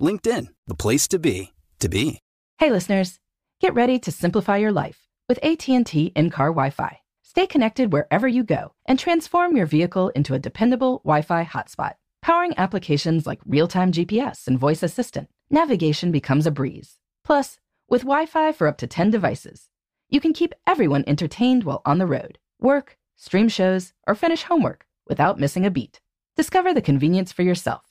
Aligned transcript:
LinkedIn, 0.00 0.48
the 0.66 0.74
place 0.74 1.06
to 1.08 1.18
be, 1.18 1.52
to 1.78 1.88
be. 1.88 2.20
Hey 2.58 2.70
listeners, 2.70 3.18
get 3.60 3.74
ready 3.74 3.98
to 4.00 4.10
simplify 4.10 4.56
your 4.56 4.72
life 4.72 5.06
with 5.28 5.38
AT&T 5.42 6.12
in-car 6.16 6.48
Wi-Fi. 6.48 7.00
Stay 7.22 7.46
connected 7.46 7.92
wherever 7.92 8.26
you 8.26 8.42
go 8.42 8.72
and 8.86 8.98
transform 8.98 9.56
your 9.56 9.66
vehicle 9.66 10.08
into 10.10 10.34
a 10.34 10.38
dependable 10.38 11.00
Wi-Fi 11.04 11.44
hotspot. 11.44 11.94
Powering 12.22 12.54
applications 12.56 13.26
like 13.26 13.40
real-time 13.46 13.92
GPS 13.92 14.46
and 14.46 14.58
voice 14.58 14.82
assistant, 14.82 15.28
navigation 15.50 16.10
becomes 16.10 16.46
a 16.46 16.50
breeze. 16.50 16.96
Plus, 17.24 17.60
with 17.88 18.02
Wi-Fi 18.02 18.52
for 18.52 18.66
up 18.66 18.78
to 18.78 18.86
10 18.86 19.10
devices, 19.10 19.68
you 20.08 20.20
can 20.20 20.32
keep 20.32 20.54
everyone 20.66 21.04
entertained 21.06 21.64
while 21.64 21.82
on 21.84 21.98
the 21.98 22.06
road, 22.06 22.38
work, 22.58 22.98
stream 23.16 23.48
shows, 23.48 23.92
or 24.06 24.14
finish 24.14 24.42
homework 24.42 24.86
without 25.08 25.38
missing 25.38 25.64
a 25.64 25.70
beat. 25.70 26.00
Discover 26.36 26.74
the 26.74 26.82
convenience 26.82 27.32
for 27.32 27.42
yourself 27.42 27.89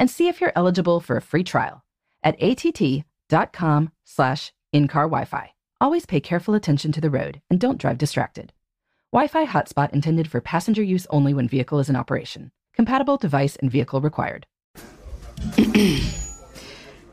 and 0.00 0.10
see 0.10 0.26
if 0.26 0.40
you're 0.40 0.52
eligible 0.56 0.98
for 0.98 1.16
a 1.16 1.22
free 1.22 1.44
trial 1.44 1.84
at 2.24 2.42
att.com 2.42 3.92
slash 4.04 4.52
in-car 4.72 5.04
Wi-Fi. 5.04 5.52
Always 5.80 6.06
pay 6.06 6.20
careful 6.20 6.54
attention 6.54 6.90
to 6.92 7.00
the 7.00 7.10
road 7.10 7.40
and 7.50 7.60
don't 7.60 7.78
drive 7.78 7.98
distracted. 7.98 8.52
Wi-Fi 9.12 9.46
hotspot 9.46 9.92
intended 9.92 10.28
for 10.30 10.40
passenger 10.40 10.82
use 10.82 11.06
only 11.10 11.34
when 11.34 11.48
vehicle 11.48 11.78
is 11.78 11.90
in 11.90 11.96
operation. 11.96 12.50
Compatible 12.74 13.18
device 13.18 13.56
and 13.56 13.70
vehicle 13.70 14.00
required. 14.00 14.46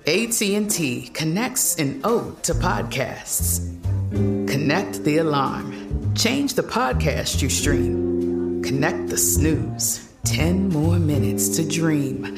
AT&T 0.07 1.09
connects 1.13 1.75
an 1.75 1.99
ode 2.05 2.41
to 2.43 2.53
podcasts. 2.53 3.59
Connect 4.47 5.03
the 5.03 5.17
alarm. 5.17 6.13
Change 6.15 6.53
the 6.53 6.63
podcast 6.63 7.41
you 7.41 7.49
stream. 7.49 8.63
Connect 8.63 9.09
the 9.09 9.17
snooze. 9.17 10.07
10 10.23 10.69
more 10.69 10.99
minutes 10.99 11.49
to 11.57 11.67
dream. 11.67 12.37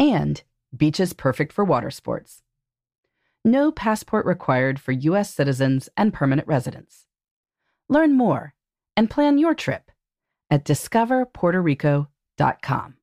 and 0.00 0.42
beaches 0.76 1.12
perfect 1.12 1.52
for 1.52 1.64
water 1.64 1.92
sports. 1.92 2.42
No 3.44 3.70
passport 3.70 4.26
required 4.26 4.80
for 4.80 4.90
U.S. 4.92 5.32
citizens 5.32 5.88
and 5.96 6.12
permanent 6.12 6.48
residents. 6.48 7.06
Learn 7.88 8.16
more 8.16 8.54
and 8.96 9.08
plan 9.08 9.38
your 9.38 9.54
trip 9.54 9.92
at 10.50 10.64
discoverpuertorico.com. 10.64 12.94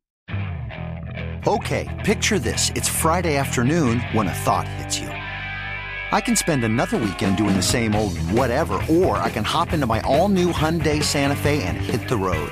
Okay, 1.48 2.02
picture 2.04 2.40
this. 2.40 2.72
It's 2.76 2.90
Friday 2.90 3.38
afternoon 3.38 4.02
when 4.12 4.28
a 4.28 4.34
thought 4.34 4.68
hits 4.68 5.00
you. 5.00 5.08
I 5.08 6.20
can 6.22 6.36
spend 6.36 6.64
another 6.64 6.98
weekend 6.98 7.38
doing 7.38 7.56
the 7.56 7.62
same 7.62 7.94
old 7.96 8.18
whatever, 8.32 8.82
or 8.90 9.18
I 9.18 9.30
can 9.30 9.44
hop 9.44 9.74
into 9.74 9.86
my 9.86 10.02
all 10.02 10.30
new 10.30 10.52
Hyundai 10.52 11.04
Santa 11.04 11.36
Fe 11.36 11.62
and 11.64 11.78
hit 11.78 12.10
the 12.10 12.18
road. 12.18 12.52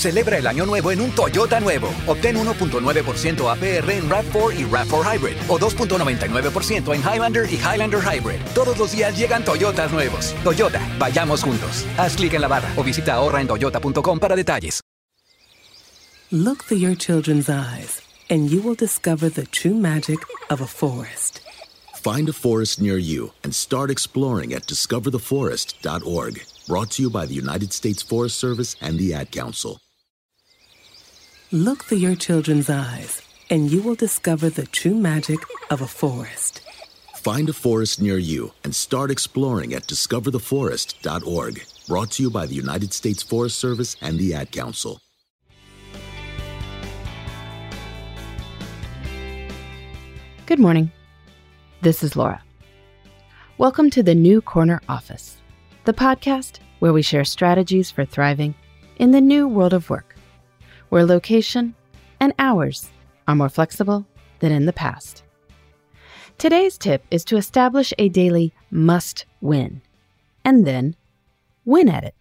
Celebra 0.00 0.38
el 0.38 0.46
año 0.46 0.64
nuevo 0.64 0.92
en 0.92 1.02
un 1.02 1.10
Toyota 1.10 1.60
nuevo. 1.60 1.92
Obtén 2.06 2.36
1.9% 2.36 3.50
APR 3.50 3.90
en 3.90 4.08
RAV4 4.08 4.54
y 4.58 4.64
RAV4 4.64 5.14
Hybrid 5.14 5.36
o 5.46 5.58
2.99% 5.58 6.94
en 6.94 7.02
Highlander 7.02 7.46
y 7.46 7.56
Highlander 7.56 8.00
Hybrid. 8.00 8.40
Todos 8.54 8.78
los 8.78 8.92
días 8.92 9.14
llegan 9.18 9.44
Toyotas 9.44 9.92
nuevos. 9.92 10.34
Toyota, 10.42 10.80
vayamos 10.98 11.42
juntos. 11.42 11.84
Haz 11.98 12.16
clic 12.16 12.32
en 12.32 12.40
la 12.40 12.48
barra 12.48 12.72
o 12.76 12.82
visita 12.82 13.14
ahorraentoyota.com 13.16 14.18
para 14.18 14.34
detalles. 14.34 14.80
Look 16.30 16.64
through 16.64 16.80
your 16.80 16.96
children's 16.96 17.50
eyes 17.50 18.00
and 18.30 18.48
you 18.48 18.62
will 18.62 18.76
discover 18.76 19.28
the 19.28 19.44
true 19.44 19.74
magic 19.74 20.20
of 20.48 20.62
a 20.62 20.66
forest. 20.66 21.40
Find 21.94 22.26
a 22.30 22.32
forest 22.32 22.80
near 22.80 22.96
you 22.96 23.32
and 23.44 23.54
start 23.54 23.90
exploring 23.90 24.54
at 24.54 24.62
discovertheforest.org. 24.62 26.40
Brought 26.66 26.90
to 26.92 27.02
you 27.02 27.10
by 27.10 27.26
the 27.26 27.34
United 27.34 27.74
States 27.74 28.02
Forest 28.02 28.38
Service 28.38 28.76
and 28.80 28.98
the 28.98 29.12
Ad 29.12 29.30
Council. 29.30 29.78
Look 31.52 31.82
through 31.82 31.98
your 31.98 32.14
children's 32.14 32.70
eyes 32.70 33.22
and 33.50 33.72
you 33.72 33.82
will 33.82 33.96
discover 33.96 34.50
the 34.50 34.66
true 34.66 34.94
magic 34.94 35.40
of 35.68 35.82
a 35.82 35.86
forest. 35.88 36.60
Find 37.16 37.48
a 37.48 37.52
forest 37.52 38.00
near 38.00 38.18
you 38.18 38.52
and 38.62 38.72
start 38.72 39.10
exploring 39.10 39.74
at 39.74 39.82
discovertheforest.org. 39.88 41.62
Brought 41.88 42.12
to 42.12 42.22
you 42.22 42.30
by 42.30 42.46
the 42.46 42.54
United 42.54 42.92
States 42.92 43.24
Forest 43.24 43.58
Service 43.58 43.96
and 44.00 44.16
the 44.16 44.32
Ad 44.32 44.52
Council. 44.52 45.00
Good 50.46 50.60
morning. 50.60 50.92
This 51.82 52.04
is 52.04 52.14
Laura. 52.14 52.40
Welcome 53.58 53.90
to 53.90 54.04
the 54.04 54.14
New 54.14 54.40
Corner 54.40 54.80
Office, 54.88 55.36
the 55.84 55.92
podcast 55.92 56.60
where 56.78 56.92
we 56.92 57.02
share 57.02 57.24
strategies 57.24 57.90
for 57.90 58.04
thriving 58.04 58.54
in 58.98 59.10
the 59.10 59.20
new 59.20 59.48
world 59.48 59.72
of 59.72 59.90
work, 59.90 60.14
where 60.90 61.06
location 61.06 61.74
and 62.20 62.34
hours 62.38 62.90
are 63.26 63.34
more 63.34 63.48
flexible 63.48 64.06
than 64.40 64.52
in 64.52 64.66
the 64.66 64.72
past. 64.72 65.24
Today's 66.36 66.78
tip 66.78 67.04
is 67.10 67.24
to 67.26 67.36
establish 67.36 67.92
a 67.98 68.08
daily 68.08 68.52
must 68.70 69.26
win 69.40 69.82
and 70.44 70.66
then 70.66 70.96
win 71.64 71.88
at 71.88 72.04
it. 72.04 72.14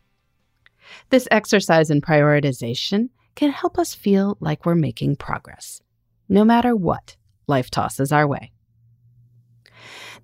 This 1.09 1.27
exercise 1.31 1.89
in 1.89 2.01
prioritization 2.01 3.09
can 3.35 3.51
help 3.51 3.77
us 3.77 3.93
feel 3.93 4.37
like 4.39 4.65
we're 4.65 4.75
making 4.75 5.15
progress, 5.15 5.81
no 6.27 6.43
matter 6.43 6.75
what 6.75 7.15
life 7.47 7.69
tosses 7.69 8.11
our 8.11 8.27
way. 8.27 8.51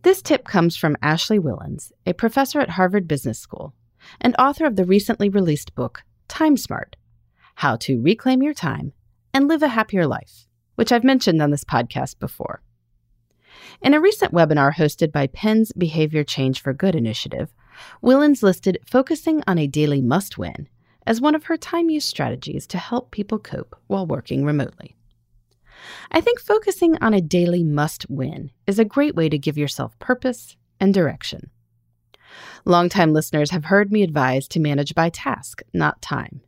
This 0.02 0.22
tip 0.22 0.46
comes 0.46 0.76
from 0.76 0.98
Ashley 1.02 1.40
Whillans, 1.40 1.92
a 2.06 2.14
professor 2.14 2.60
at 2.60 2.72
Harvard 2.72 3.08
Business 3.08 3.40
School 3.40 3.74
and 4.22 4.36
author 4.38 4.66
of 4.66 4.76
the 4.76 4.86
recently 4.86 5.30
released 5.30 5.74
book, 5.74 6.04
Time 6.28 6.58
Smart 6.58 6.96
How 7.60 7.78
to 7.78 8.02
Reclaim 8.02 8.44
Your 8.44 8.54
Time 8.54 8.92
and 9.34 9.48
Live 9.48 9.64
a 9.64 9.70
Happier 9.70 10.06
Life, 10.06 10.46
which 10.76 10.92
I've 10.92 11.06
mentioned 11.06 11.42
on 11.42 11.52
this 11.52 11.64
podcast 11.64 12.20
before. 12.20 12.62
In 13.82 13.94
a 13.94 14.02
recent 14.02 14.34
webinar 14.34 14.74
hosted 14.74 15.14
by 15.14 15.28
Penn's 15.28 15.72
Behavior 15.72 16.26
Change 16.26 16.62
for 16.62 16.74
Good 16.74 16.96
initiative, 16.96 17.54
Whillans 18.04 18.44
listed 18.44 18.80
focusing 18.86 19.42
on 19.48 19.58
a 19.58 19.68
daily 19.68 20.02
must 20.02 20.38
win 20.38 20.68
as 21.08 21.22
one 21.22 21.34
of 21.34 21.46
her 21.46 21.56
time 21.56 21.90
use 21.90 22.04
strategies 22.04 22.68
to 22.68 22.78
help 22.78 23.12
people 23.12 23.40
cope 23.40 23.74
while 23.88 24.06
working 24.06 24.44
remotely. 24.44 24.98
I 26.12 26.20
think 26.20 26.42
focusing 26.42 26.98
on 27.02 27.14
a 27.14 27.22
daily 27.22 27.64
must 27.64 28.06
win 28.10 28.52
is 28.68 28.80
a 28.80 28.86
great 28.86 29.16
way 29.16 29.30
to 29.30 29.38
give 29.38 29.58
yourself 29.58 29.98
purpose 30.00 30.58
and 30.82 30.94
direction. 30.94 31.52
Longtime 32.66 33.14
listeners 33.14 33.52
have 33.52 33.66
heard 33.66 33.94
me 33.94 34.04
advise 34.04 34.46
to 34.50 34.60
manage 34.60 34.94
by 34.94 35.10
task, 35.10 35.62
not 35.74 36.02
time, 36.02 36.42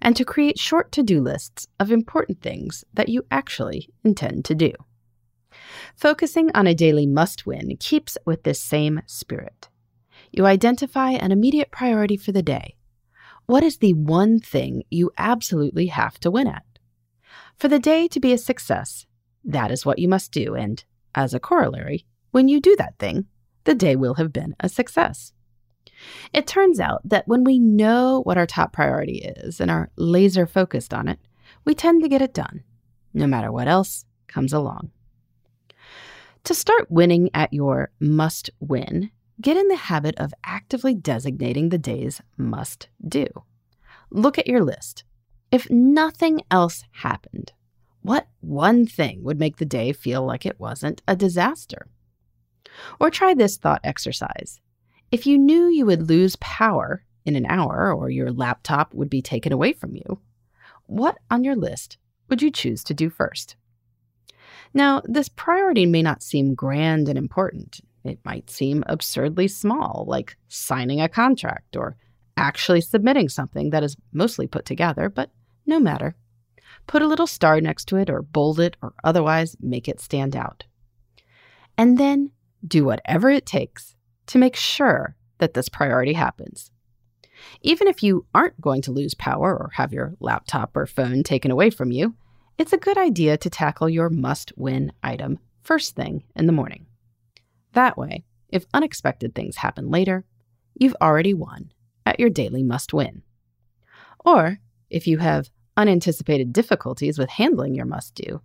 and 0.00 0.16
to 0.16 0.24
create 0.24 0.58
short 0.58 0.92
to 0.92 1.02
do 1.02 1.20
lists 1.20 1.66
of 1.80 1.90
important 1.90 2.40
things 2.40 2.84
that 2.94 3.08
you 3.08 3.24
actually 3.30 3.88
intend 4.04 4.44
to 4.44 4.54
do. 4.54 4.72
Focusing 5.94 6.50
on 6.54 6.66
a 6.66 6.74
daily 6.74 7.06
must 7.06 7.46
win 7.46 7.76
keeps 7.78 8.18
with 8.24 8.42
this 8.42 8.60
same 8.60 9.02
spirit. 9.06 9.68
You 10.30 10.46
identify 10.46 11.12
an 11.12 11.32
immediate 11.32 11.70
priority 11.70 12.16
for 12.16 12.32
the 12.32 12.42
day. 12.42 12.76
What 13.46 13.62
is 13.62 13.78
the 13.78 13.94
one 13.94 14.40
thing 14.40 14.82
you 14.90 15.10
absolutely 15.16 15.86
have 15.86 16.18
to 16.20 16.30
win 16.30 16.48
at? 16.48 16.64
For 17.56 17.68
the 17.68 17.78
day 17.78 18.08
to 18.08 18.20
be 18.20 18.32
a 18.32 18.38
success, 18.38 19.06
that 19.44 19.70
is 19.70 19.86
what 19.86 19.98
you 19.98 20.08
must 20.08 20.32
do. 20.32 20.54
And 20.54 20.84
as 21.14 21.32
a 21.32 21.40
corollary, 21.40 22.04
when 22.32 22.48
you 22.48 22.60
do 22.60 22.76
that 22.76 22.98
thing, 22.98 23.26
the 23.64 23.74
day 23.74 23.96
will 23.96 24.14
have 24.14 24.32
been 24.32 24.54
a 24.60 24.68
success. 24.68 25.32
It 26.32 26.46
turns 26.46 26.80
out 26.80 27.00
that 27.04 27.26
when 27.26 27.44
we 27.44 27.58
know 27.58 28.20
what 28.22 28.36
our 28.36 28.46
top 28.46 28.72
priority 28.72 29.18
is 29.18 29.60
and 29.60 29.70
are 29.70 29.90
laser 29.96 30.46
focused 30.46 30.92
on 30.92 31.08
it, 31.08 31.18
we 31.64 31.74
tend 31.74 32.02
to 32.02 32.08
get 32.08 32.22
it 32.22 32.34
done, 32.34 32.62
no 33.14 33.26
matter 33.26 33.50
what 33.50 33.68
else 33.68 34.04
comes 34.26 34.52
along. 34.52 34.90
To 36.44 36.54
start 36.54 36.90
winning 36.90 37.30
at 37.34 37.52
your 37.52 37.90
must 37.98 38.50
win, 38.60 39.10
get 39.40 39.56
in 39.56 39.68
the 39.68 39.76
habit 39.76 40.14
of 40.18 40.32
actively 40.44 40.94
designating 40.94 41.68
the 41.68 41.78
day's 41.78 42.20
must 42.36 42.88
do. 43.06 43.26
Look 44.10 44.38
at 44.38 44.46
your 44.46 44.62
list 44.62 45.04
if 45.50 45.70
nothing 45.70 46.42
else 46.50 46.84
happened, 46.90 47.52
what 48.02 48.28
one 48.40 48.86
thing 48.86 49.22
would 49.22 49.38
make 49.38 49.56
the 49.56 49.64
day 49.64 49.92
feel 49.92 50.24
like 50.24 50.44
it 50.44 50.60
wasn't 50.60 51.02
a 51.06 51.16
disaster? 51.16 51.86
Or 53.00 53.10
try 53.10 53.32
this 53.32 53.56
thought 53.56 53.80
exercise. 53.84 54.60
If 55.12 55.26
you 55.26 55.38
knew 55.38 55.66
you 55.68 55.86
would 55.86 56.08
lose 56.08 56.36
power 56.36 57.04
in 57.24 57.36
an 57.36 57.46
hour 57.46 57.94
or 57.94 58.10
your 58.10 58.32
laptop 58.32 58.92
would 58.92 59.08
be 59.08 59.22
taken 59.22 59.52
away 59.52 59.72
from 59.72 59.94
you, 59.94 60.20
what 60.86 61.18
on 61.30 61.44
your 61.44 61.56
list 61.56 61.98
would 62.28 62.42
you 62.42 62.50
choose 62.50 62.82
to 62.84 62.94
do 62.94 63.08
first? 63.08 63.56
Now, 64.74 65.02
this 65.04 65.28
priority 65.28 65.86
may 65.86 66.02
not 66.02 66.22
seem 66.22 66.54
grand 66.54 67.08
and 67.08 67.16
important. 67.16 67.80
It 68.04 68.18
might 68.24 68.50
seem 68.50 68.84
absurdly 68.86 69.48
small, 69.48 70.04
like 70.08 70.36
signing 70.48 71.00
a 71.00 71.08
contract 71.08 71.76
or 71.76 71.96
actually 72.36 72.80
submitting 72.80 73.28
something 73.28 73.70
that 73.70 73.82
is 73.82 73.96
mostly 74.12 74.46
put 74.46 74.64
together, 74.64 75.08
but 75.08 75.30
no 75.66 75.80
matter. 75.80 76.16
Put 76.86 77.02
a 77.02 77.06
little 77.06 77.26
star 77.26 77.60
next 77.60 77.86
to 77.86 77.96
it 77.96 78.10
or 78.10 78.22
bold 78.22 78.60
it 78.60 78.76
or 78.82 78.92
otherwise 79.02 79.56
make 79.60 79.88
it 79.88 80.00
stand 80.00 80.36
out. 80.36 80.64
And 81.78 81.96
then 81.96 82.32
do 82.66 82.84
whatever 82.84 83.30
it 83.30 83.46
takes 83.46 83.95
to 84.26 84.38
make 84.38 84.56
sure 84.56 85.16
that 85.38 85.54
this 85.54 85.68
priority 85.68 86.14
happens. 86.14 86.70
Even 87.62 87.86
if 87.88 88.02
you 88.02 88.26
aren't 88.34 88.60
going 88.60 88.82
to 88.82 88.92
lose 88.92 89.14
power 89.14 89.54
or 89.56 89.70
have 89.74 89.92
your 89.92 90.14
laptop 90.20 90.76
or 90.76 90.86
phone 90.86 91.22
taken 91.22 91.50
away 91.50 91.70
from 91.70 91.92
you, 91.92 92.14
it's 92.58 92.72
a 92.72 92.78
good 92.78 92.96
idea 92.96 93.36
to 93.36 93.50
tackle 93.50 93.88
your 93.88 94.08
must 94.08 94.52
win 94.56 94.92
item 95.02 95.38
first 95.62 95.94
thing 95.94 96.24
in 96.34 96.46
the 96.46 96.52
morning. 96.52 96.86
That 97.72 97.98
way, 97.98 98.24
if 98.48 98.66
unexpected 98.72 99.34
things 99.34 99.56
happen 99.56 99.90
later, 99.90 100.24
you've 100.74 100.96
already 101.00 101.34
won 101.34 101.72
at 102.06 102.20
your 102.20 102.30
daily 102.30 102.62
must 102.62 102.94
win. 102.94 103.22
Or 104.24 104.60
if 104.88 105.06
you 105.06 105.18
have 105.18 105.50
unanticipated 105.76 106.52
difficulties 106.52 107.18
with 107.18 107.28
handling 107.28 107.74
your 107.74 107.84
must 107.84 108.14
do, 108.14 108.40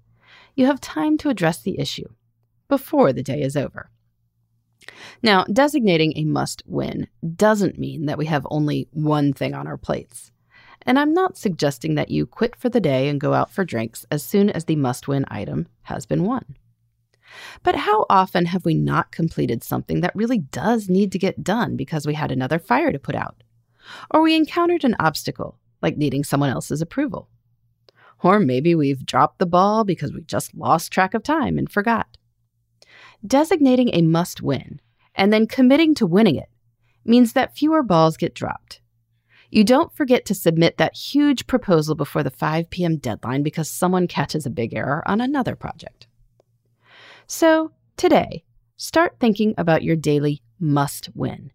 you 0.55 0.65
have 0.65 0.81
time 0.81 1.17
to 1.19 1.29
address 1.29 1.61
the 1.61 1.79
issue 1.79 2.07
before 2.67 3.13
the 3.13 3.23
day 3.23 3.41
is 3.41 3.55
over. 3.55 3.89
Now, 5.21 5.43
designating 5.45 6.13
a 6.15 6.25
must 6.25 6.63
win 6.65 7.07
doesn't 7.35 7.77
mean 7.77 8.05
that 8.05 8.17
we 8.17 8.25
have 8.25 8.47
only 8.49 8.87
one 8.91 9.33
thing 9.33 9.53
on 9.53 9.67
our 9.67 9.77
plates. 9.77 10.31
And 10.83 10.97
I'm 10.97 11.13
not 11.13 11.37
suggesting 11.37 11.95
that 11.95 12.09
you 12.09 12.25
quit 12.25 12.55
for 12.55 12.69
the 12.69 12.79
day 12.79 13.07
and 13.07 13.21
go 13.21 13.33
out 13.33 13.51
for 13.51 13.63
drinks 13.63 14.05
as 14.09 14.23
soon 14.23 14.49
as 14.49 14.65
the 14.65 14.75
must 14.75 15.07
win 15.07 15.25
item 15.27 15.67
has 15.83 16.05
been 16.05 16.23
won. 16.23 16.55
But 17.63 17.75
how 17.75 18.05
often 18.09 18.45
have 18.45 18.65
we 18.65 18.73
not 18.73 19.11
completed 19.11 19.63
something 19.63 20.01
that 20.01 20.15
really 20.15 20.39
does 20.39 20.89
need 20.89 21.11
to 21.11 21.19
get 21.19 21.43
done 21.43 21.77
because 21.77 22.05
we 22.05 22.15
had 22.15 22.31
another 22.31 22.59
fire 22.59 22.91
to 22.91 22.99
put 22.99 23.15
out? 23.15 23.43
Or 24.09 24.21
we 24.21 24.35
encountered 24.35 24.83
an 24.83 24.95
obstacle 24.99 25.57
like 25.81 25.97
needing 25.97 26.23
someone 26.23 26.49
else's 26.49 26.81
approval. 26.81 27.29
Or 28.23 28.39
maybe 28.39 28.75
we've 28.75 29.05
dropped 29.05 29.39
the 29.39 29.45
ball 29.45 29.83
because 29.83 30.11
we 30.11 30.21
just 30.21 30.53
lost 30.53 30.91
track 30.91 31.13
of 31.13 31.23
time 31.23 31.57
and 31.57 31.71
forgot. 31.71 32.17
Designating 33.25 33.91
a 33.93 34.01
must 34.01 34.41
win 34.41 34.79
and 35.15 35.31
then 35.31 35.45
committing 35.45 35.93
to 35.95 36.07
winning 36.07 36.35
it 36.35 36.49
means 37.05 37.33
that 37.33 37.55
fewer 37.55 37.83
balls 37.83 38.17
get 38.17 38.33
dropped. 38.33 38.81
You 39.51 39.63
don't 39.63 39.93
forget 39.93 40.25
to 40.25 40.33
submit 40.33 40.77
that 40.77 40.95
huge 40.95 41.45
proposal 41.45 41.93
before 41.93 42.23
the 42.23 42.31
5 42.31 42.69
p.m. 42.69 42.97
deadline 42.97 43.43
because 43.43 43.69
someone 43.69 44.07
catches 44.07 44.45
a 44.45 44.49
big 44.49 44.73
error 44.73 45.03
on 45.05 45.19
another 45.19 45.55
project. 45.55 46.07
So, 47.27 47.71
today, 47.97 48.43
start 48.77 49.17
thinking 49.19 49.53
about 49.57 49.83
your 49.83 49.95
daily 49.95 50.41
must 50.59 51.09
win 51.13 51.51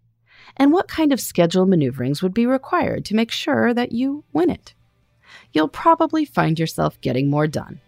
and 0.56 0.72
what 0.72 0.88
kind 0.88 1.12
of 1.12 1.20
schedule 1.20 1.66
maneuverings 1.66 2.22
would 2.22 2.34
be 2.34 2.46
required 2.46 3.04
to 3.06 3.16
make 3.16 3.30
sure 3.30 3.74
that 3.74 3.92
you 3.92 4.24
win 4.32 4.50
it. 4.50 4.74
You'll 5.52 5.68
probably 5.68 6.24
find 6.24 6.58
yourself 6.58 7.00
getting 7.00 7.28
more 7.28 7.46
done 7.46 7.80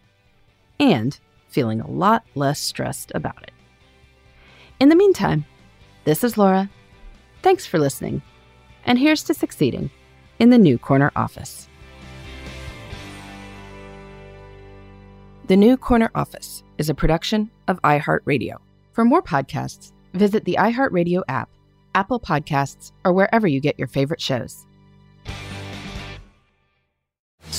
and 0.81 1.19
feeling 1.49 1.81
a 1.81 1.91
lot 1.91 2.25
less 2.35 2.61
stressed 2.61 3.13
about 3.15 3.43
it. 3.43 3.53
In 4.81 4.89
the 4.89 4.95
meantime, 4.95 5.45
this 6.05 6.23
is 6.23 6.39
Laura. 6.39 6.71
Thanks 7.43 7.67
for 7.67 7.81
listening, 7.81 8.23
and 8.85 8.97
here's 8.97 9.25
to 9.25 9.35
succeeding 9.35 9.91
in 10.39 10.51
the 10.51 10.59
New 10.59 10.79
Corner 10.79 11.11
office. 11.17 11.69
The 15.49 15.57
New 15.57 15.77
Corner 15.77 16.13
Office 16.15 16.63
is 16.77 16.89
a 16.89 16.95
production 16.95 17.51
of 17.67 17.83
iHeartRadio. 17.83 18.59
For 18.93 19.05
more 19.05 19.23
podcasts, 19.23 19.91
visit 20.15 20.45
the 20.45 20.57
iHeartRadio 20.61 21.23
app 21.27 21.51
Apple 21.97 22.21
Podcasts, 22.21 22.93
or 23.05 23.13
wherever 23.13 23.49
you 23.49 23.59
get 23.59 23.77
your 23.77 23.89
favorite 23.89 24.21
shows. 24.21 24.68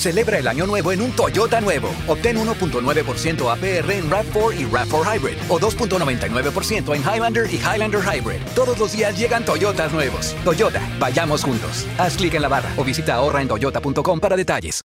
Celebra 0.00 0.38
el 0.38 0.48
año 0.48 0.66
nuevo 0.66 0.92
en 0.92 1.02
un 1.02 1.12
Toyota 1.12 1.60
nuevo. 1.60 1.90
Obtén 2.08 2.38
1.9% 2.38 3.52
APR 3.52 3.92
en 3.92 4.10
RAV4 4.10 4.54
y 4.58 4.64
RAV4 4.64 5.14
Hybrid 5.14 5.36
o 5.50 5.60
2.99% 5.60 6.94
en 6.94 7.02
Highlander 7.02 7.46
y 7.52 7.56
Highlander 7.56 8.00
Hybrid. 8.00 8.40
Todos 8.54 8.78
los 8.78 8.92
días 8.92 9.18
llegan 9.18 9.44
Toyotas 9.44 9.92
nuevos. 9.92 10.34
Toyota, 10.42 10.80
vayamos 10.98 11.44
juntos. 11.44 11.86
Haz 11.98 12.16
clic 12.16 12.32
en 12.32 12.42
la 12.42 12.48
barra 12.48 12.72
o 12.78 12.82
visita 12.82 13.16
ahorraentoyota.com 13.16 14.20
para 14.20 14.36
detalles. 14.36 14.80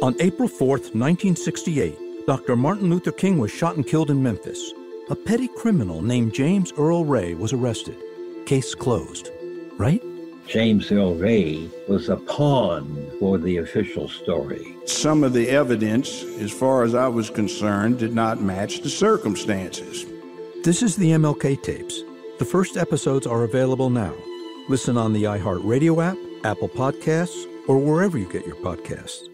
On 0.00 0.14
April 0.20 0.48
4th, 0.48 0.94
1968, 0.94 1.98
Dr. 2.26 2.54
Martin 2.54 2.88
Luther 2.88 3.12
King 3.12 3.36
was 3.36 3.50
shot 3.50 3.76
and 3.76 3.84
killed 3.84 4.10
in 4.10 4.22
Memphis. 4.22 4.72
A 5.10 5.16
petty 5.16 5.48
criminal 5.56 6.02
named 6.02 6.32
James 6.32 6.72
Earl 6.78 7.04
Ray 7.04 7.34
was 7.34 7.52
arrested. 7.52 7.96
Case 8.46 8.76
closed, 8.76 9.30
right? 9.76 10.00
James 10.48 10.90
Earl 10.90 11.14
Ray 11.14 11.68
was 11.88 12.08
a 12.08 12.16
pawn 12.16 13.10
for 13.20 13.36
the 13.36 13.58
official 13.58 14.08
story. 14.08 14.74
Some 14.86 15.22
of 15.22 15.34
the 15.34 15.50
evidence, 15.50 16.22
as 16.40 16.50
far 16.50 16.84
as 16.84 16.94
I 16.94 17.06
was 17.06 17.28
concerned, 17.28 17.98
did 17.98 18.14
not 18.14 18.40
match 18.40 18.80
the 18.80 18.88
circumstances. 18.88 20.06
This 20.64 20.82
is 20.82 20.96
the 20.96 21.10
MLK 21.10 21.62
tapes. 21.62 22.02
The 22.38 22.46
first 22.46 22.78
episodes 22.78 23.26
are 23.26 23.44
available 23.44 23.90
now. 23.90 24.14
Listen 24.70 24.96
on 24.96 25.12
the 25.12 25.24
iHeartRadio 25.24 26.02
app, 26.02 26.16
Apple 26.46 26.70
Podcasts, 26.70 27.44
or 27.68 27.76
wherever 27.76 28.16
you 28.16 28.32
get 28.32 28.46
your 28.46 28.56
podcasts. 28.56 29.28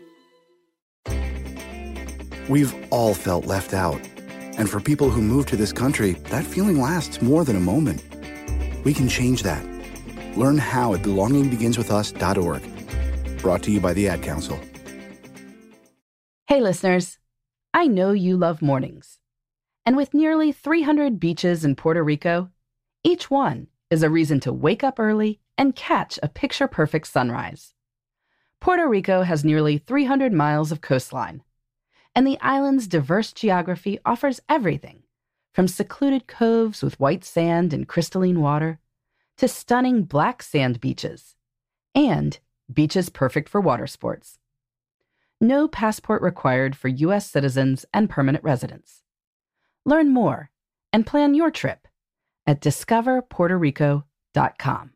We've 2.49 2.75
all 2.91 3.15
felt 3.15 3.47
left 3.47 3.73
out. 3.73 4.01
And 4.59 4.69
for 4.69 4.81
people 4.81 5.11
who 5.11 5.23
move 5.23 5.47
to 5.47 5.57
this 5.57 5.73
country, 5.73 6.15
that 6.31 6.45
feeling 6.45 6.81
lasts 6.81 7.23
more 7.23 7.45
than 7.45 7.55
a 7.55 7.61
moment. 7.61 8.03
We 8.85 8.93
can 8.93 9.09
change 9.09 9.45
that. 9.45 9.74
Learn 10.37 10.59
how 10.59 10.95
at 10.95 11.03
belongingbeginswithus.org. 11.03 12.63
Brought 13.43 13.63
to 13.65 13.71
you 13.71 13.81
by 13.81 13.93
the 13.93 14.09
Ad 14.09 14.23
Council. 14.23 14.59
Hey, 16.47 16.61
listeners. 16.61 17.19
I 17.73 17.87
know 17.87 18.13
you 18.13 18.37
love 18.37 18.63
mornings. 18.63 19.19
And 19.87 19.97
with 19.97 20.15
nearly 20.15 20.53
300 20.53 21.19
beaches 21.21 21.65
in 21.65 21.77
Puerto 21.77 22.03
Rico, 22.03 22.51
each 23.03 23.31
one 23.31 23.69
is 23.91 24.03
a 24.03 24.11
reason 24.11 24.41
to 24.41 24.53
wake 24.53 24.83
up 24.83 24.99
early 24.99 25.41
and 25.59 25.77
catch 25.77 26.19
a 26.23 26.29
picture 26.29 26.67
perfect 26.69 27.07
sunrise. 27.07 27.75
Puerto 28.61 28.89
Rico 28.89 29.23
has 29.23 29.45
nearly 29.45 29.77
300 29.79 30.33
miles 30.33 30.73
of 30.73 30.81
coastline, 30.81 31.43
and 32.15 32.27
the 32.27 32.39
island's 32.41 32.87
diverse 32.87 33.33
geography 33.33 33.99
offers 34.07 34.41
everything 34.49 35.03
from 35.53 35.69
secluded 35.69 36.27
coves 36.27 36.83
with 36.83 36.99
white 36.99 37.25
sand 37.25 37.73
and 37.73 37.87
crystalline 37.87 38.41
water 38.41 38.81
to 39.39 39.49
stunning 39.49 40.05
black 40.05 40.43
sand 40.43 40.81
beaches 40.81 41.35
and 41.95 42.39
beaches 42.73 43.09
perfect 43.09 43.49
for 43.49 43.61
water 43.61 43.87
sports. 43.87 44.39
No 45.41 45.69
passport 45.69 46.21
required 46.23 46.77
for 46.77 46.89
U.S. 46.89 47.31
citizens 47.31 47.85
and 47.93 48.09
permanent 48.09 48.43
residents. 48.45 49.03
Learn 49.85 50.15
more 50.15 50.51
and 50.93 51.05
plan 51.07 51.35
your 51.35 51.51
trip 51.51 51.89
at 52.47 52.61
discoverpuertorico.com. 52.61 54.91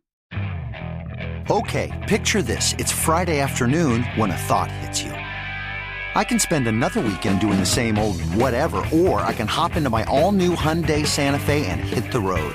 Okay, 1.50 2.04
picture 2.06 2.42
this. 2.42 2.74
It's 2.78 2.92
Friday 2.92 3.40
afternoon 3.40 4.02
when 4.16 4.30
a 4.30 4.36
thought 4.36 4.70
hits 4.70 5.02
you. 5.02 5.12
I 5.12 6.22
can 6.24 6.38
spend 6.38 6.68
another 6.68 7.00
weekend 7.00 7.40
doing 7.40 7.58
the 7.58 7.66
same 7.66 7.98
old 7.98 8.20
whatever, 8.34 8.84
or 8.92 9.22
I 9.22 9.32
can 9.32 9.46
hop 9.46 9.76
into 9.76 9.88
my 9.88 10.04
all 10.04 10.32
new 10.32 10.54
Hyundai 10.54 11.06
Santa 11.06 11.38
Fe 11.38 11.64
and 11.66 11.80
hit 11.80 12.12
the 12.12 12.20
road. 12.20 12.54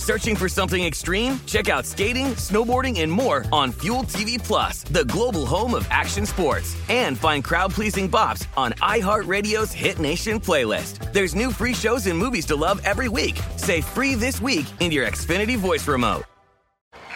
Searching 0.00 0.34
for 0.34 0.48
something 0.48 0.82
extreme? 0.82 1.38
Check 1.44 1.68
out 1.68 1.84
skating, 1.84 2.28
snowboarding, 2.28 3.00
and 3.02 3.12
more 3.12 3.44
on 3.52 3.70
Fuel 3.82 4.02
TV 4.04 4.42
Plus, 4.42 4.82
the 4.84 5.04
global 5.04 5.44
home 5.44 5.74
of 5.74 5.86
action 5.90 6.24
sports. 6.24 6.74
And 6.88 7.18
find 7.18 7.44
crowd-pleasing 7.44 8.10
bops 8.10 8.46
on 8.56 8.72
iHeartRadio's 8.80 9.72
Hit 9.72 9.98
Nation 9.98 10.40
playlist. 10.40 11.12
There's 11.12 11.34
new 11.34 11.52
free 11.52 11.74
shows 11.74 12.06
and 12.06 12.18
movies 12.18 12.46
to 12.46 12.56
love 12.56 12.80
every 12.82 13.10
week. 13.10 13.38
Say 13.56 13.82
free 13.82 14.14
this 14.14 14.40
week 14.40 14.64
in 14.80 14.90
your 14.90 15.06
Xfinity 15.06 15.58
voice 15.58 15.86
remote. 15.86 16.24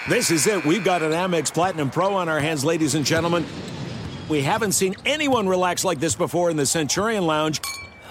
This 0.06 0.30
is 0.30 0.46
it. 0.46 0.62
We've 0.66 0.84
got 0.84 1.00
an 1.00 1.12
Amex 1.12 1.52
Platinum 1.52 1.88
Pro 1.88 2.12
on 2.14 2.28
our 2.28 2.38
hands, 2.38 2.66
ladies 2.66 2.94
and 2.94 3.06
gentlemen. 3.06 3.46
We 4.28 4.42
haven't 4.42 4.72
seen 4.72 4.94
anyone 5.06 5.48
relax 5.48 5.86
like 5.86 6.00
this 6.00 6.14
before 6.14 6.50
in 6.50 6.58
the 6.58 6.66
Centurion 6.66 7.26
Lounge. 7.26 7.62